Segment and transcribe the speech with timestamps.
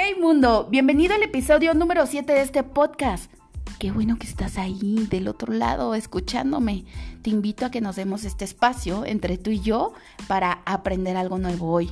[0.00, 0.68] hay mundo?
[0.70, 3.32] Bienvenido al episodio número 7 de este podcast.
[3.80, 6.84] Qué bueno que estás ahí del otro lado escuchándome.
[7.22, 9.94] Te invito a que nos demos este espacio entre tú y yo
[10.28, 11.90] para aprender algo nuevo hoy.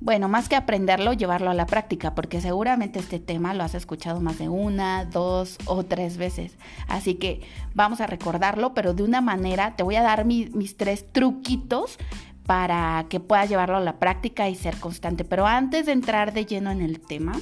[0.00, 4.20] Bueno, más que aprenderlo, llevarlo a la práctica, porque seguramente este tema lo has escuchado
[4.20, 6.58] más de una, dos o tres veces.
[6.88, 7.40] Así que
[7.74, 11.98] vamos a recordarlo, pero de una manera, te voy a dar mis tres truquitos
[12.46, 15.24] para que puedas llevarlo a la práctica y ser constante.
[15.24, 17.32] Pero antes de entrar de lleno en el tema,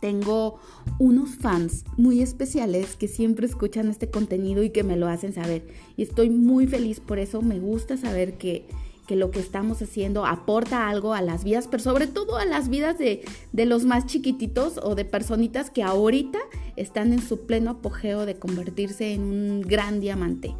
[0.00, 0.60] tengo
[0.98, 5.66] unos fans muy especiales que siempre escuchan este contenido y que me lo hacen saber.
[5.96, 7.40] Y estoy muy feliz por eso.
[7.40, 8.66] Me gusta saber que,
[9.08, 12.98] lo que estamos haciendo aporta algo a las vidas, pero sobre todo a las vidas
[12.98, 16.38] de, de los más chiquititos o de personitas que ahorita
[16.76, 20.54] están en su pleno apogeo de convertirse en un gran diamante.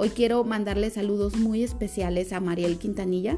[0.00, 3.36] Hoy quiero mandarle saludos muy especiales a Mariel Quintanilla.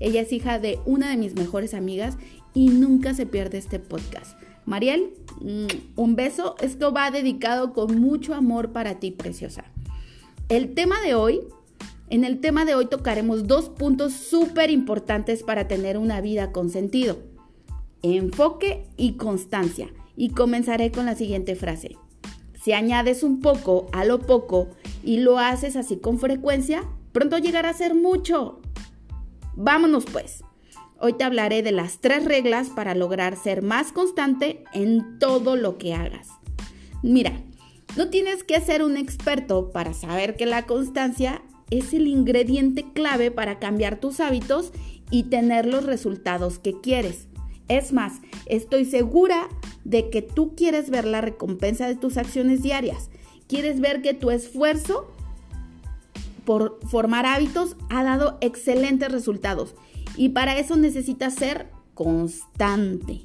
[0.00, 2.18] Ella es hija de una de mis mejores amigas
[2.52, 4.36] y nunca se pierde este podcast.
[4.66, 6.56] Mariel, mm, un beso.
[6.60, 9.66] Esto va dedicado con mucho amor para ti, preciosa.
[10.48, 11.42] El tema de hoy,
[12.08, 16.70] en el tema de hoy tocaremos dos puntos súper importantes para tener una vida con
[16.70, 17.18] sentido.
[18.02, 19.92] Enfoque y constancia.
[20.16, 21.96] Y comenzaré con la siguiente frase.
[22.62, 24.68] Si añades un poco a lo poco
[25.02, 28.60] y lo haces así con frecuencia, pronto llegará a ser mucho.
[29.56, 30.44] Vámonos pues.
[30.98, 35.78] Hoy te hablaré de las tres reglas para lograr ser más constante en todo lo
[35.78, 36.28] que hagas.
[37.02, 37.32] Mira,
[37.96, 43.30] no tienes que ser un experto para saber que la constancia es el ingrediente clave
[43.30, 44.72] para cambiar tus hábitos
[45.10, 47.28] y tener los resultados que quieres.
[47.68, 49.48] Es más, estoy segura
[49.84, 53.10] de que tú quieres ver la recompensa de tus acciones diarias.
[53.46, 55.10] Quieres ver que tu esfuerzo
[56.44, 59.74] por formar hábitos ha dado excelentes resultados.
[60.16, 63.22] Y para eso necesitas ser constante.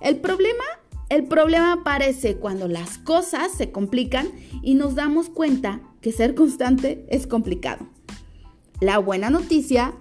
[0.00, 0.64] El problema,
[1.08, 4.28] el problema aparece cuando las cosas se complican
[4.62, 7.86] y nos damos cuenta que ser constante es complicado.
[8.80, 9.94] La buena noticia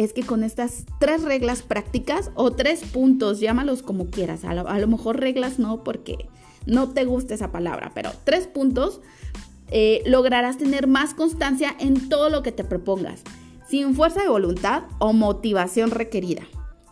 [0.00, 4.88] es que con estas tres reglas prácticas o tres puntos, llámalos como quieras, a lo,
[4.88, 6.26] mejor reglas no porque
[6.64, 9.02] no te gusta esa palabra, pero tres puntos,
[9.68, 13.20] eh, lograrás tener más constancia en todo lo que te propongas,
[13.68, 16.44] sin fuerza de voluntad o motivación requerida.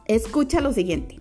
[0.04, 1.18] Escucha lo siguiente.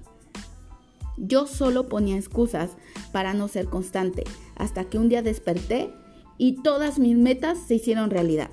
[1.15, 2.71] Yo solo ponía excusas
[3.13, 4.25] para no ser constante,
[4.57, 5.89] hasta que un día desperté
[6.37, 8.49] y todas mis metas se hicieron realidad.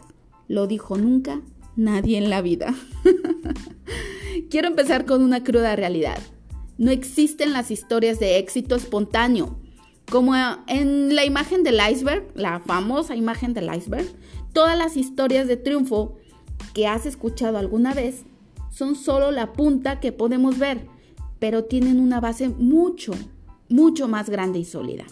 [0.47, 1.41] Lo dijo nunca
[1.77, 2.75] nadie en la vida.
[4.51, 6.19] Quiero empezar con una cruda realidad.
[6.79, 9.59] No existen las historias de éxito espontáneo.
[10.11, 10.35] Como
[10.67, 14.07] en la imagen del iceberg, la famosa imagen del iceberg,
[14.53, 16.17] todas las historias de triunfo
[16.75, 18.25] que has escuchado alguna vez
[18.71, 20.87] son solo la punta que podemos ver,
[21.39, 23.13] pero tienen una base mucho,
[23.69, 25.05] mucho más grande y sólida.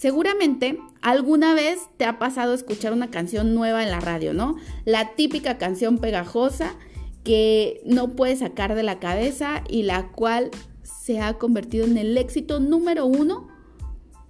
[0.00, 4.56] Seguramente alguna vez te ha pasado escuchar una canción nueva en la radio, ¿no?
[4.86, 6.74] La típica canción pegajosa
[7.22, 10.52] que no puedes sacar de la cabeza y la cual
[10.82, 13.48] se ha convertido en el éxito número uno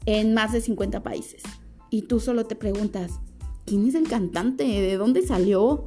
[0.06, 1.44] en más de 50 países.
[1.88, 3.20] Y tú solo te preguntas,
[3.64, 4.64] ¿quién es el cantante?
[4.64, 5.87] ¿De dónde salió?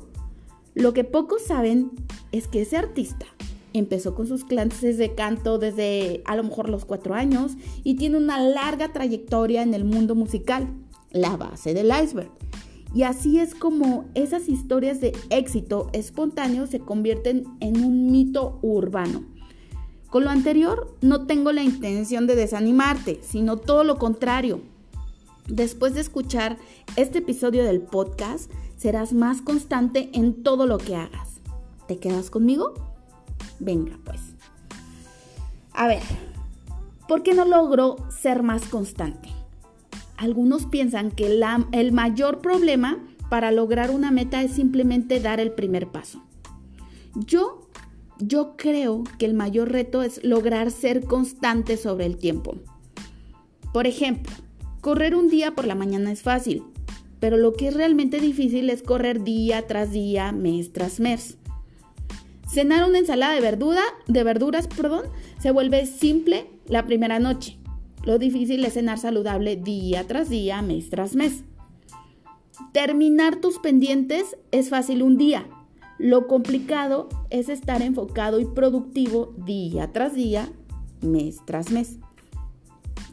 [0.75, 1.91] Lo que pocos saben
[2.31, 3.25] es que ese artista
[3.73, 7.53] Empezó con sus clases de canto desde a lo mejor los cuatro años
[7.83, 10.67] y tiene una larga trayectoria en el mundo musical,
[11.11, 12.29] la base del iceberg.
[12.93, 19.23] Y así es como esas historias de éxito espontáneo se convierten en un mito urbano.
[20.11, 24.61] Con lo anterior, no tengo la intención de desanimarte, sino todo lo contrario.
[25.47, 26.57] Después de escuchar
[26.95, 31.41] este episodio del podcast, serás más constante en todo lo que hagas.
[31.87, 32.92] ¿Te quedas conmigo?
[33.63, 34.19] Venga, pues.
[35.71, 36.01] A ver,
[37.07, 39.29] ¿por qué no logro ser más constante?
[40.17, 41.41] Algunos piensan que
[41.71, 46.21] el mayor problema para lograr una meta es simplemente dar el primer paso.
[47.15, 47.69] Yo,
[48.19, 52.57] yo creo que el mayor reto es lograr ser constante sobre el tiempo.
[53.73, 54.33] Por ejemplo,
[54.81, 56.63] correr un día por la mañana es fácil,
[57.19, 61.37] pero lo que es realmente difícil es correr día tras día, mes tras mes.
[62.53, 65.05] Cenar una ensalada de, verdura, de verduras perdón,
[65.39, 67.57] se vuelve simple la primera noche.
[68.05, 71.45] Lo difícil es cenar saludable día tras día, mes tras mes.
[72.71, 75.47] Terminar tus pendientes es fácil un día.
[75.97, 80.47] Lo complicado es estar enfocado y productivo día tras día,
[81.01, 81.97] mes tras mes.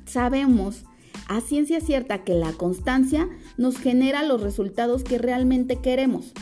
[0.04, 0.84] Sabemos
[1.28, 3.26] a ciencia cierta que la constancia
[3.56, 6.34] nos genera los resultados que realmente queremos.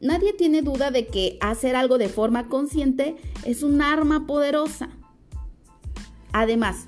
[0.00, 4.90] Nadie tiene duda de que hacer algo de forma consciente es un arma poderosa.
[6.32, 6.86] Además,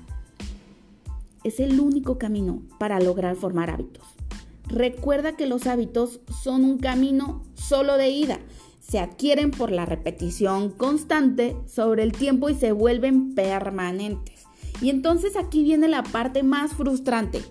[1.43, 4.05] es el único camino para lograr formar hábitos.
[4.67, 8.39] Recuerda que los hábitos son un camino solo de ida.
[8.79, 14.45] Se adquieren por la repetición constante sobre el tiempo y se vuelven permanentes.
[14.81, 17.41] Y entonces aquí viene la parte más frustrante.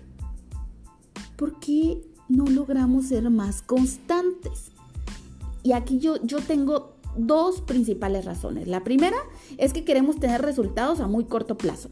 [1.35, 4.71] ¿Por qué no logramos ser más constantes?
[5.63, 8.67] Y aquí yo, yo tengo dos principales razones.
[8.67, 9.17] La primera
[9.57, 11.89] es que queremos tener resultados a muy corto plazo.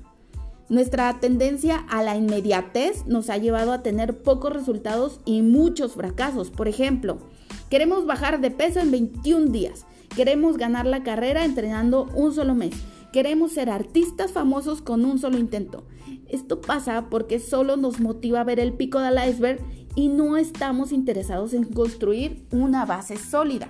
[0.69, 6.51] Nuestra tendencia a la inmediatez nos ha llevado a tener pocos resultados y muchos fracasos.
[6.51, 7.17] Por ejemplo,
[7.71, 9.87] queremos bajar de peso en 21 días.
[10.15, 12.75] Queremos ganar la carrera entrenando un solo mes.
[13.11, 15.87] Queremos ser artistas famosos con un solo intento.
[16.27, 19.59] Esto pasa porque solo nos motiva a ver el pico del iceberg
[19.99, 23.67] y no estamos interesados en construir una base sólida.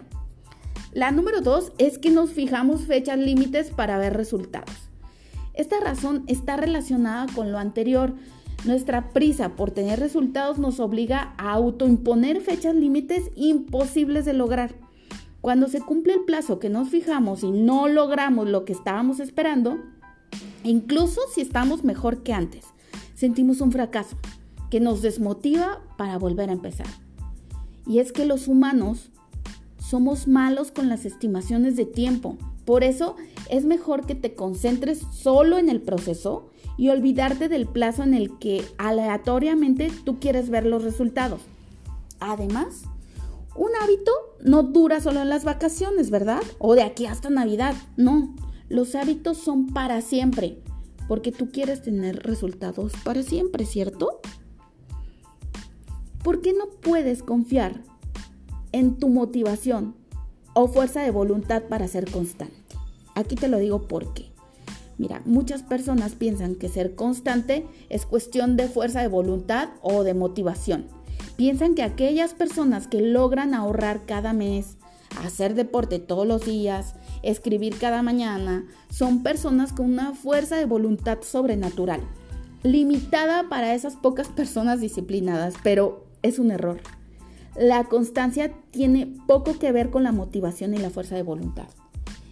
[0.93, 4.75] La número dos es que nos fijamos fechas límites para ver resultados.
[5.55, 8.13] Esta razón está relacionada con lo anterior.
[8.63, 14.75] Nuestra prisa por tener resultados nos obliga a autoimponer fechas límites imposibles de lograr.
[15.41, 19.79] Cuando se cumple el plazo que nos fijamos y no logramos lo que estábamos esperando,
[20.63, 22.65] incluso si estamos mejor que antes,
[23.15, 24.15] sentimos un fracaso
[24.69, 26.88] que nos desmotiva para volver a empezar.
[27.86, 29.10] Y es que los humanos
[29.80, 32.38] somos malos con las estimaciones de tiempo.
[32.66, 33.16] Por eso
[33.50, 38.38] es mejor que te concentres solo en el proceso y olvidarte del plazo en el
[38.38, 41.42] que aleatoriamente tú quieres ver los resultados.
[42.19, 42.83] Además,
[43.56, 44.12] un hábito
[44.42, 46.42] no dura solo en las vacaciones, ¿verdad?
[46.60, 47.75] O de aquí hasta Navidad.
[47.98, 48.36] No,
[48.69, 50.62] los hábitos son para siempre,
[51.07, 54.21] porque tú quieres tener resultados para siempre, ¿cierto?
[56.24, 57.81] ¿Por qué no puedes confiar
[58.71, 59.95] en tu motivación
[60.54, 62.56] o fuerza de voluntad para ser constante?
[63.16, 64.31] Aquí te lo digo porque,
[64.98, 70.13] mira, muchas personas piensan que ser constante es cuestión de fuerza de voluntad o de
[70.13, 70.88] motivación.
[71.38, 74.77] Piensan que aquellas personas que logran ahorrar cada mes,
[75.24, 81.19] hacer deporte todos los días, escribir cada mañana, son personas con una fuerza de voluntad
[81.21, 82.01] sobrenatural,
[82.63, 86.81] limitada para esas pocas personas disciplinadas, pero es un error.
[87.56, 91.68] La constancia tiene poco que ver con la motivación y la fuerza de voluntad.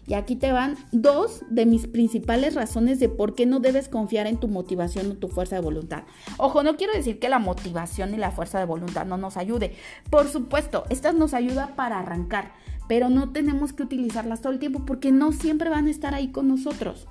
[0.08, 4.26] Y aquí te van dos de mis principales razones de por qué no debes confiar
[4.26, 6.04] en tu motivación o tu fuerza de voluntad.
[6.38, 9.76] Ojo, no quiero decir que la motivación y la fuerza de voluntad no nos ayude.
[10.10, 12.54] Por supuesto, estas nos ayudan para arrancar,
[12.88, 16.30] pero no tenemos que utilizarlas todo el tiempo porque no siempre van a estar ahí
[16.32, 17.10] con nosotros.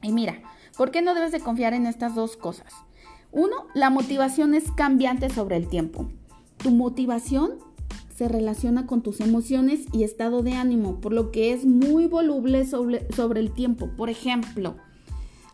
[0.00, 0.40] Y mira,
[0.76, 2.72] ¿por qué no debes de confiar en estas dos cosas?
[3.34, 6.08] Uno, la motivación es cambiante sobre el tiempo.
[6.56, 7.54] Tu motivación
[8.16, 12.64] se relaciona con tus emociones y estado de ánimo, por lo que es muy voluble
[12.64, 13.90] sobre, sobre, el tiempo.
[13.96, 14.76] Por ejemplo,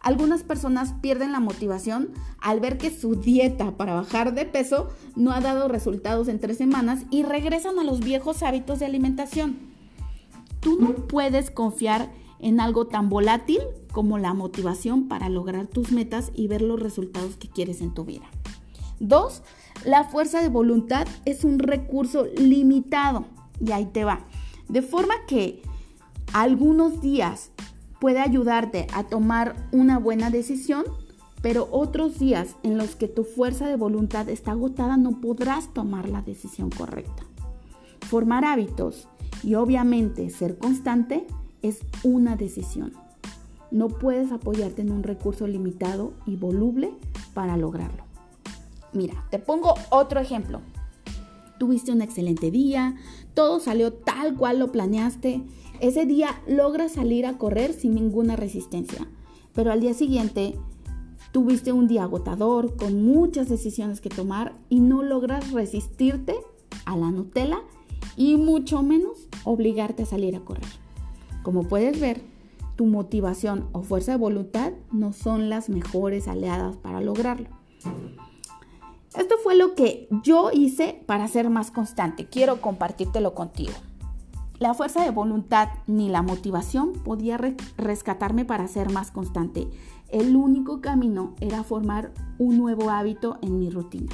[0.03, 5.33] algunas personas pierden la motivación al ver que su dieta para bajar de peso no
[5.33, 9.57] ha dado resultados en tres semanas y regresan a los viejos hábitos de alimentación.
[10.61, 12.11] Tú no puedes confiar
[12.43, 13.61] en algo tan volátil
[13.93, 18.05] como la motivación para lograr tus metas y ver los resultados que quieres en tu
[18.05, 18.27] vida.
[18.99, 19.43] Dos,
[19.85, 23.25] la fuerza de voluntad es un recurso limitado
[23.65, 24.27] y ahí te va.
[24.69, 25.63] De forma que
[26.33, 27.51] algunos días
[27.99, 30.85] puede ayudarte a tomar una buena decisión,
[31.43, 36.09] pero otros días en los que tu fuerza de voluntad está agotada no podrás tomar
[36.09, 37.25] la decisión correcta.
[38.07, 39.09] Formar hábitos
[39.43, 41.27] y obviamente ser constante
[41.63, 42.93] es una decisión.
[43.71, 46.93] No puedes apoyarte en un recurso limitado y voluble
[47.35, 48.05] para lograrlo.
[48.93, 50.61] Mira, te pongo otro ejemplo.
[51.59, 52.97] Tuviste un excelente día,
[53.35, 55.43] todo salió tal cual lo planeaste.
[55.81, 59.07] Ese día logras salir a correr sin ninguna resistencia,
[59.55, 60.57] pero al día siguiente
[61.33, 66.35] tuviste un día agotador con muchas decisiones que tomar y no logras resistirte
[66.87, 67.61] a la Nutella
[68.17, 70.80] y mucho menos obligarte a salir a correr.
[71.43, 72.23] Como puedes ver,
[72.77, 77.49] tu motivación o fuerza de voluntad no son las mejores aliadas para lograrlo.
[79.17, 82.27] Esto fue lo que yo hice para ser más constante.
[82.27, 83.73] Quiero compartírtelo contigo.
[84.61, 87.39] La fuerza de voluntad ni la motivación podía
[87.79, 89.69] rescatarme para ser más constante.
[90.09, 94.13] El único camino era formar un nuevo hábito en mi rutina.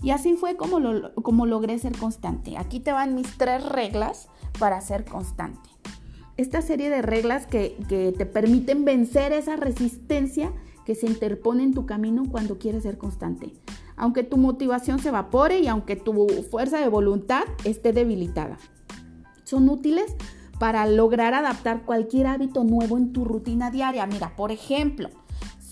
[0.00, 0.78] Y así fue como,
[1.22, 2.56] como logré ser constante.
[2.58, 4.28] Aquí te van mis tres reglas
[4.58, 5.71] para ser constante.
[6.42, 10.52] Esta serie de reglas que, que te permiten vencer esa resistencia
[10.84, 13.52] que se interpone en tu camino cuando quieres ser constante
[13.94, 18.58] aunque tu motivación se evapore y aunque tu fuerza de voluntad esté debilitada.
[19.44, 20.16] Son útiles
[20.58, 24.06] para lograr adaptar cualquier hábito nuevo en tu rutina diaria.
[24.06, 25.08] Mira, por ejemplo,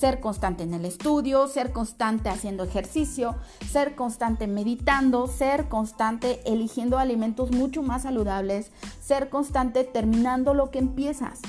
[0.00, 3.34] Ser constante en el estudio, ser constante haciendo ejercicio,
[3.70, 10.78] ser constante meditando, ser constante eligiendo alimentos mucho más saludables, ser constante terminando lo que
[10.78, 11.40] empiezas.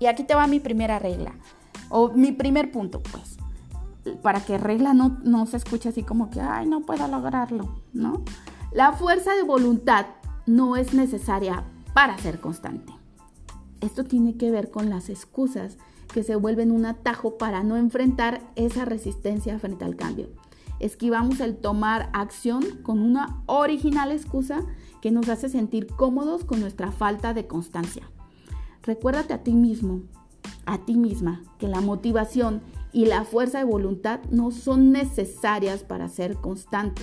[0.00, 1.32] Y aquí te va mi primera regla,
[1.90, 3.36] o mi primer punto, pues,
[4.20, 8.24] para que regla no, no se escuche así como que, ay, no puedo lograrlo, ¿no?
[8.72, 10.06] La fuerza de voluntad
[10.44, 11.62] no es necesaria
[11.94, 12.92] para ser constante.
[13.80, 15.78] Esto tiene que ver con las excusas
[16.12, 20.28] que se vuelven un atajo para no enfrentar esa resistencia frente al cambio.
[20.80, 24.62] Esquivamos el tomar acción con una original excusa
[25.02, 28.10] que nos hace sentir cómodos con nuestra falta de constancia.
[28.82, 30.02] Recuérdate a ti mismo,
[30.64, 32.62] a ti misma, que la motivación
[32.92, 37.02] y la fuerza de voluntad no son necesarias para ser constante.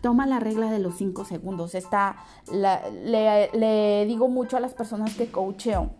[0.00, 1.74] Toma la regla de los 5 segundos.
[1.74, 2.16] Esta
[2.52, 5.90] le, le, digo mucho a las personas que coacheo.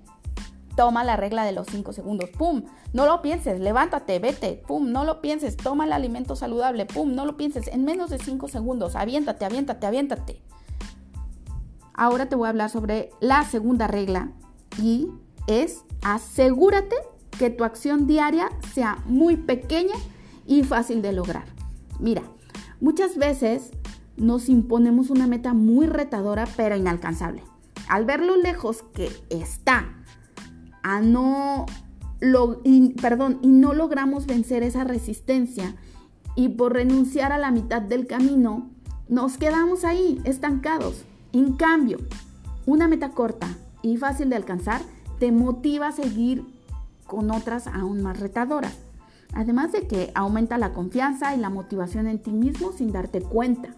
[0.79, 2.31] Toma la regla de los 5 segundos.
[2.31, 2.63] ¡Pum!
[2.93, 3.59] No lo pienses.
[3.59, 4.63] Levántate, vete.
[4.65, 4.93] ¡Pum!
[4.93, 5.57] No lo pienses.
[5.57, 6.87] Toma el alimento saludable.
[6.87, 7.17] ¡Pum!
[7.17, 7.67] No lo pienses.
[7.67, 8.95] En menos de 5 segundos.
[8.95, 10.41] Aviéntate, aviéntate, aviéntate.
[11.95, 14.31] Ahora te voy a hablar sobre la segunda regla
[14.81, 15.09] y
[15.49, 16.95] es asegúrate
[17.41, 19.97] que tu acción diaria sea muy pequeña
[20.47, 21.47] y fácil de lograr.
[21.99, 22.23] Mira,
[22.81, 23.73] muchas veces
[24.17, 27.43] nos imponemos una meta muy retadora pero inalcanzable.
[27.89, 29.99] Al ver lo lejos que está,
[31.03, 31.67] no
[32.21, 32.63] lo,
[33.01, 35.77] perdón, y no logramos vencer esa resistencia
[36.35, 38.71] y por renunciar a la mitad del camino,
[39.09, 41.05] nos quedamos ahí, estancados.
[41.33, 41.99] En cambio,
[42.65, 43.49] una meta corta
[43.83, 44.81] y fácil de alcanzar
[45.19, 46.45] te motiva a seguir
[47.07, 48.77] con otras aún más retadoras.
[49.33, 53.71] Además de que aumenta la confianza y la motivación en ti mismo sin darte cuenta.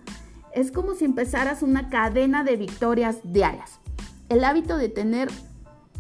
[0.55, 3.79] Es como si empezaras una cadena de victorias diarias.
[4.29, 5.31] El hábito de tener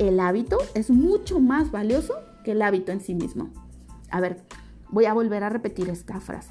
[0.00, 2.14] el hábito es mucho más valioso
[2.44, 3.50] que el hábito en sí mismo.
[4.10, 4.42] A ver,
[4.90, 6.50] voy a volver a repetir esta frase.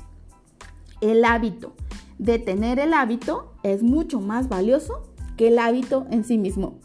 [1.01, 1.74] El hábito
[2.18, 6.79] de tener el hábito es mucho más valioso que el hábito en sí mismo.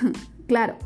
[0.46, 0.76] claro,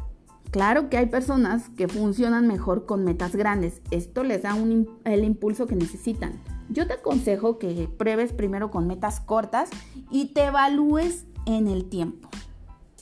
[0.50, 3.81] claro que hay personas que funcionan mejor con metas grandes.
[3.91, 4.57] Esto les da
[5.05, 9.71] el impulso que necesitan yo te aconsejo que pruebes primero con metas cortas
[10.11, 12.29] y te evalúes en el tiempo.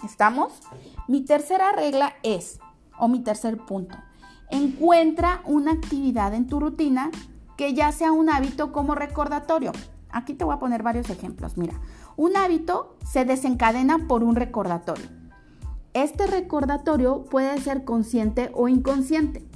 [0.04, 0.52] ¿Estamos?
[1.06, 2.58] Mi tercera regla es,
[2.98, 3.96] o mi tercer punto,
[4.50, 7.10] encuentra una actividad en tu rutina
[7.56, 9.72] que ya sea un hábito como recordatorio.
[10.10, 11.56] Aquí te voy a poner varios ejemplos.
[11.56, 11.74] Mira,
[12.16, 15.06] un hábito se desencadena por un recordatorio.
[15.94, 19.46] Este recordatorio puede ser consciente o inconsciente.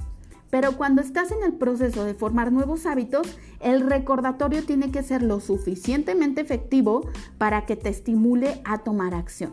[0.49, 3.27] Pero cuando estás en el proceso de formar nuevos hábitos,
[3.59, 9.51] el recordatorio tiene que ser lo suficientemente efectivo para que te estimule a tomar acción.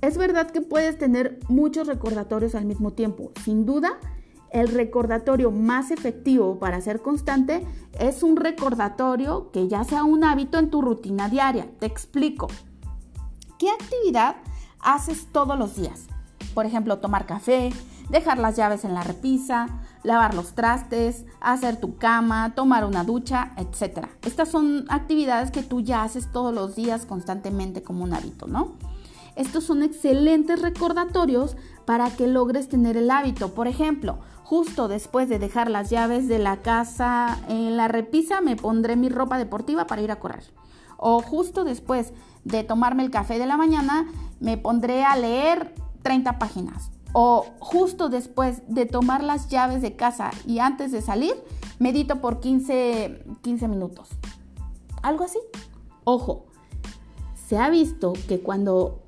[0.00, 3.32] Es verdad que puedes tener muchos recordatorios al mismo tiempo.
[3.44, 3.98] Sin duda,
[4.50, 7.66] el recordatorio más efectivo para ser constante
[7.98, 11.68] es un recordatorio que ya sea un hábito en tu rutina diaria.
[11.78, 12.48] Te explico.
[13.58, 14.36] ¿Qué actividad
[14.80, 16.06] haces todos los días?
[16.54, 17.70] Por ejemplo, tomar café,
[18.08, 19.66] dejar las llaves en la repisa,
[20.02, 24.06] lavar los trastes, hacer tu cama, tomar una ducha, etc.
[24.22, 28.74] Estas son actividades que tú ya haces todos los días constantemente como un hábito, ¿no?
[29.36, 33.54] Estos son excelentes recordatorios para que logres tener el hábito.
[33.54, 38.56] Por ejemplo, justo después de dejar las llaves de la casa en la repisa, me
[38.56, 40.44] pondré mi ropa deportiva para ir a correr.
[40.96, 42.12] O justo después
[42.44, 44.06] de tomarme el café de la mañana,
[44.40, 50.30] me pondré a leer 30 páginas o justo después de tomar las llaves de casa
[50.46, 51.34] y antes de salir,
[51.78, 54.10] medito por 15, 15 minutos.
[55.02, 55.38] Algo así.
[56.04, 56.44] Ojo,
[57.48, 59.05] se ha visto que cuando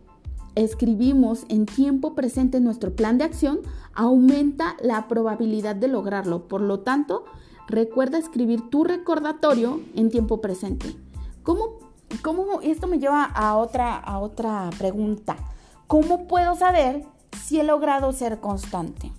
[0.65, 3.61] escribimos en tiempo presente nuestro plan de acción,
[3.95, 6.49] aumenta la probabilidad de lograrlo.
[6.49, 7.25] Por lo tanto,
[7.67, 10.97] recuerda escribir tu recordatorio en tiempo presente.
[11.43, 11.79] ¿Cómo,
[12.23, 15.37] cómo esto me lleva a otra, a otra pregunta?
[15.87, 19.13] ¿Cómo puedo saber si he logrado ser constante.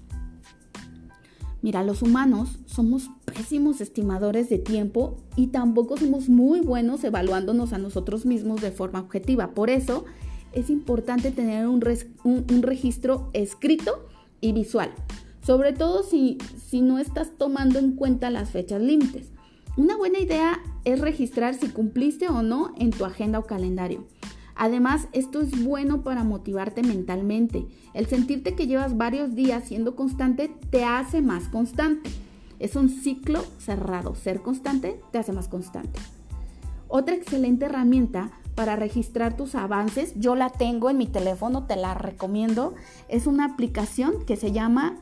[1.62, 7.78] Mira, los humanos somos pésimos estimadores de tiempo y tampoco somos muy buenos evaluándonos a
[7.78, 9.50] nosotros mismos de forma objetiva.
[9.50, 10.06] Por eso
[10.54, 14.08] es importante tener un, registro escrito
[14.42, 14.92] y visual,
[15.42, 19.32] sobre todo si, si no estás tomando en cuenta las fechas límites.
[19.78, 24.06] Una buena idea es registrar si cumpliste o no en tu agenda o calendario.
[24.56, 27.66] Además, esto es bueno para motivarte mentalmente.
[27.94, 32.10] El sentirte que llevas varios días siendo constante te hace más constante.
[32.60, 34.16] Es un ciclo cerrado.
[34.16, 36.02] Ser constante te hace más constante.
[36.90, 41.94] Otra excelente herramienta para registrar tus avances, yo la tengo en mi teléfono, te la
[41.94, 42.76] recomiendo.
[43.08, 44.98] Es una aplicación que se llama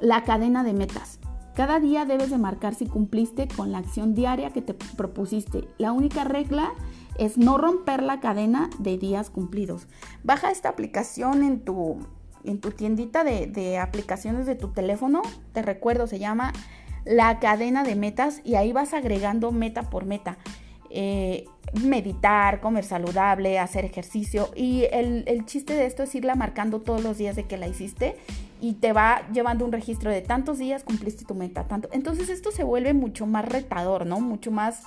[0.00, 1.18] la cadena de metas.
[1.58, 5.66] Cada día debes de marcar si cumpliste con la acción diaria que te propusiste.
[5.76, 6.72] La única regla
[7.18, 9.88] es no romper la cadena de días cumplidos.
[10.22, 11.98] Baja esta aplicación en tu,
[12.44, 15.22] en tu tiendita de, aplicaciones de tu teléfono.
[15.52, 16.52] Te recuerdo, se llama
[17.04, 20.38] la cadena de metas y ahí vas agregando meta por meta.
[20.90, 21.44] Eh,
[21.84, 24.50] meditar, comer saludable, hacer ejercicio.
[24.56, 27.68] Y el, el, chiste de esto es irla marcando todos los días de que la
[27.68, 28.16] hiciste
[28.60, 31.88] y te va llevando un registro de tantos días cumpliste tu meta, tanto.
[31.92, 34.20] Entonces esto se vuelve mucho más retador, ¿no?
[34.20, 34.82] Mucho más,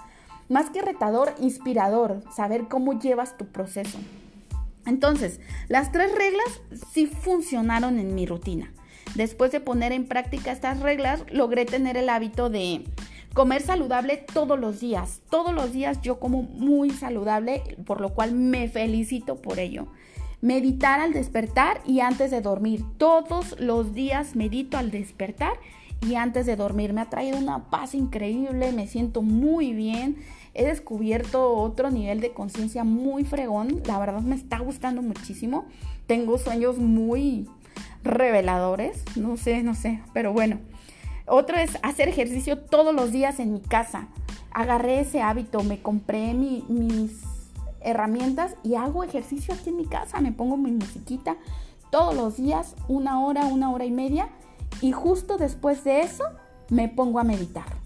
[0.49, 3.99] más que retador, inspirador, saber cómo llevas tu proceso.
[4.85, 8.71] Entonces, las tres reglas sí funcionaron en mi rutina.
[9.15, 12.85] Después de poner en práctica estas reglas, logré tener el hábito de
[13.33, 15.21] comer saludable todos los días.
[15.29, 19.87] Todos los días yo como muy saludable, por lo cual me felicito por ello.
[20.41, 22.83] Meditar al despertar y antes de dormir.
[22.97, 25.53] Todos los días medito al despertar
[26.05, 26.93] y antes de dormir.
[26.93, 30.17] Me ha traído una paz increíble, me siento muy bien.
[30.53, 33.81] He descubierto otro nivel de conciencia muy fregón.
[33.85, 35.65] La verdad me está gustando muchísimo.
[36.07, 37.47] Tengo sueños muy
[38.03, 39.03] reveladores.
[39.15, 40.59] No sé, no sé, pero bueno.
[41.33, 44.09] Otro es hacer ejercicio todos los días en mi casa.
[44.51, 47.21] Agarré ese hábito, me compré mis
[47.79, 50.19] herramientas y hago ejercicio aquí en mi casa.
[50.19, 51.37] Me pongo mi musiquita
[51.89, 54.27] todos los días, una hora, una hora y media.
[54.81, 56.25] Y justo después de eso
[56.69, 57.77] me pongo a meditar.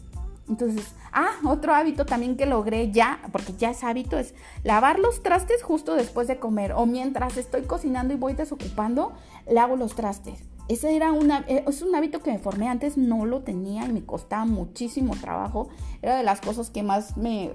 [0.50, 4.34] Entonces, ah, otro hábito también que logré ya, porque ya es hábito, es
[4.64, 9.14] lavar los trastes justo después de comer o mientras estoy cocinando y voy desocupando,
[9.46, 10.40] lavo los trastes.
[10.67, 11.13] Ese era
[11.48, 15.15] eh, es un hábito que me formé antes, no lo tenía y me costaba muchísimo
[15.15, 15.69] trabajo.
[16.01, 17.51] Era de las cosas que más me,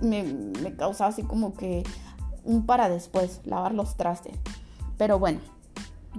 [0.00, 1.84] me, me causaba así como que
[2.44, 4.36] un para después, lavar los trastes.
[4.96, 5.40] Pero bueno,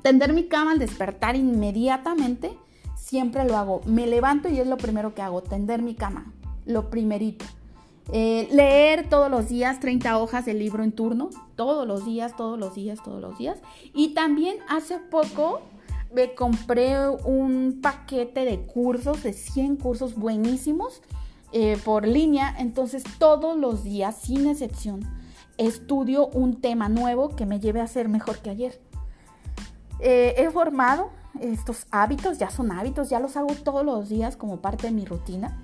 [0.04, 2.56] tender mi cama al despertar inmediatamente,
[2.96, 3.82] siempre lo hago.
[3.86, 6.32] Me levanto y es lo primero que hago, tender mi cama,
[6.66, 7.46] lo primerito.
[8.14, 12.58] Eh, leer todos los días 30 hojas del libro en turno, todos los días, todos
[12.58, 13.58] los días, todos los días.
[13.94, 15.62] Y también hace poco
[16.14, 21.02] me compré un paquete de cursos, de 100 cursos buenísimos
[21.52, 22.56] eh, por línea.
[22.58, 25.02] Entonces todos los días, sin excepción,
[25.58, 28.82] estudio un tema nuevo que me lleve a ser mejor que ayer.
[30.00, 31.10] Eh, he formado
[31.42, 35.06] estos hábitos, ya son hábitos, ya los hago todos los días como parte de mi
[35.06, 35.64] rutina.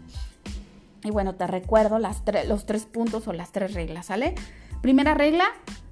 [1.04, 4.36] Y bueno, te recuerdo las los tres puntos o las tres reglas, ¿sale?
[4.82, 5.46] Primera regla,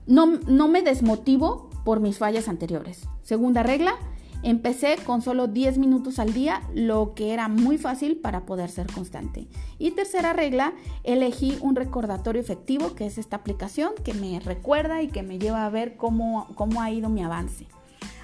[0.08, 3.08] no, no me desmotivo por mis fallas anteriores.
[3.22, 3.96] Segunda regla,
[4.44, 8.88] Empecé con solo 10 minutos al día, lo que era muy fácil para poder ser
[8.92, 9.48] constante.
[9.78, 10.74] Y tercera regla,
[11.04, 15.66] elegí un recordatorio efectivo, que es esta aplicación que me recuerda y que me lleva
[15.66, 17.68] a ver cómo, cómo ha ido mi avance.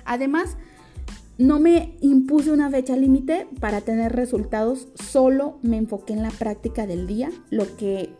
[0.05, 0.57] Además,
[1.37, 6.87] no me impuse una fecha límite para tener resultados, solo me enfoqué en la práctica
[6.87, 8.15] del día, lo que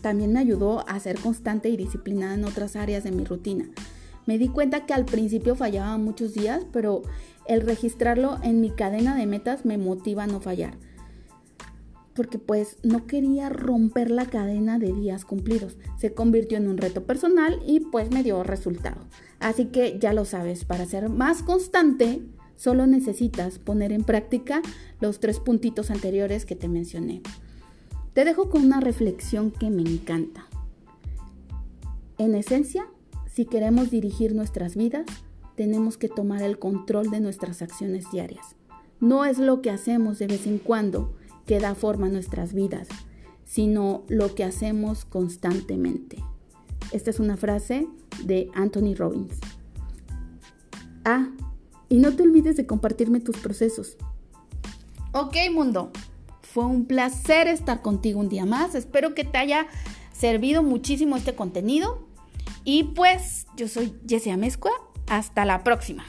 [0.00, 3.66] también me ayudó a ser constante y disciplinada en otras áreas de mi rutina.
[4.26, 7.02] Me di cuenta que al principio fallaba muchos días, pero
[7.46, 10.74] el registrarlo en mi cadena de metas me motiva a no fallar.
[12.14, 15.78] Porque pues no quería romper la cadena de días cumplidos.
[15.98, 19.00] Se convirtió en un reto personal y pues me dio resultado.
[19.40, 22.22] Así que ya lo sabes, para ser más constante,
[22.56, 24.62] solo necesitas poner en práctica
[25.00, 27.22] los tres puntitos anteriores que te mencioné.
[28.12, 30.46] Te dejo con una reflexión que me encanta.
[32.18, 32.86] En esencia,
[33.32, 35.06] si queremos dirigir nuestras vidas,
[35.56, 38.56] tenemos que tomar el control de nuestras acciones diarias.
[39.00, 41.14] No es lo que hacemos de vez en cuando
[41.46, 42.88] que da forma a nuestras vidas,
[43.46, 46.22] sino lo que hacemos constantemente.
[46.92, 47.88] Esta es una frase
[48.22, 49.38] de Anthony Robbins.
[51.06, 51.30] Ah,
[51.88, 53.96] y no te olvides de compartirme tus procesos.
[55.12, 55.90] Ok, mundo.
[56.42, 58.74] Fue un placer estar contigo un día más.
[58.74, 59.66] Espero que te haya
[60.12, 62.11] servido muchísimo este contenido.
[62.64, 64.72] Y pues yo soy Jessia Amezcua.
[65.08, 66.04] Hasta la próxima.